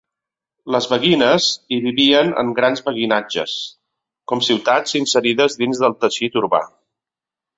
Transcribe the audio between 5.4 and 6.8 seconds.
dins del teixit urbà.